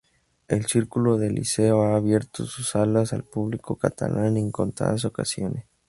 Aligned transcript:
El 0.47 0.65
Círculo 0.65 1.19
del 1.19 1.35
Liceo 1.35 1.83
ha 1.83 1.95
abierto 1.95 2.45
sus 2.47 2.69
salas 2.69 3.13
al 3.13 3.23
público 3.23 3.75
catalán 3.75 4.35
en 4.35 4.49
contadas 4.51 5.05
ocasiones. 5.05 5.65